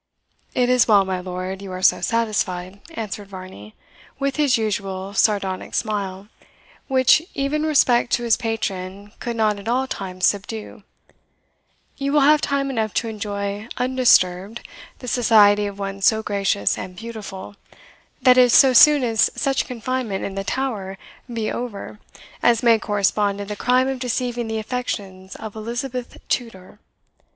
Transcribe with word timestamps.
"It 0.55 0.67
is 0.67 0.87
well, 0.87 1.05
my 1.05 1.19
lord, 1.19 1.61
you 1.61 1.71
are 1.73 1.81
so 1.83 2.01
satisfied," 2.01 2.81
answered 2.95 3.27
Varney, 3.27 3.75
with 4.17 4.37
his 4.37 4.57
usual 4.57 5.13
sardonic 5.13 5.75
smile, 5.75 6.27
which 6.87 7.21
even 7.35 7.67
respect 7.67 8.11
to 8.13 8.23
his 8.23 8.35
patron 8.35 9.11
could 9.19 9.35
not 9.35 9.59
at 9.59 9.67
all 9.67 9.85
times 9.85 10.25
subdue; 10.25 10.81
"you 11.97 12.11
will 12.11 12.21
have 12.21 12.41
time 12.41 12.71
enough 12.71 12.95
to 12.95 13.09
enjoy 13.09 13.67
undisturbed 13.77 14.67
the 14.97 15.07
society 15.07 15.67
of 15.67 15.77
one 15.77 16.01
so 16.01 16.23
gracious 16.23 16.79
and 16.79 16.95
beautiful 16.95 17.55
that 18.23 18.39
is, 18.39 18.53
so 18.55 18.73
soon 18.73 19.03
as 19.03 19.29
such 19.35 19.67
confinement 19.67 20.25
in 20.25 20.33
the 20.33 20.43
Tower 20.43 20.97
be 21.31 21.51
over 21.51 21.99
as 22.41 22.63
may 22.63 22.79
correspond 22.79 23.37
to 23.37 23.45
the 23.45 23.55
crime 23.55 23.87
of 23.87 23.99
deceiving 23.99 24.47
the 24.47 24.57
affections 24.57 25.35
of 25.35 25.55
Elizabeth 25.55 26.17
Tudor. 26.27 26.79